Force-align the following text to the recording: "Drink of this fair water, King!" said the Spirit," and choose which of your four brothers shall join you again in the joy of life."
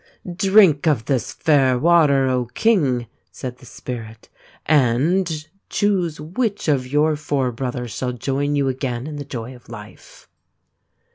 "Drink 0.47 0.87
of 0.87 1.05
this 1.05 1.31
fair 1.31 1.77
water, 1.77 2.43
King!" 2.55 3.05
said 3.31 3.59
the 3.59 3.67
Spirit," 3.67 4.29
and 4.65 5.47
choose 5.69 6.19
which 6.19 6.67
of 6.67 6.87
your 6.87 7.15
four 7.15 7.51
brothers 7.51 7.91
shall 7.91 8.11
join 8.11 8.55
you 8.55 8.67
again 8.67 9.05
in 9.05 9.17
the 9.17 9.23
joy 9.25 9.55
of 9.55 9.69
life." 9.69 10.27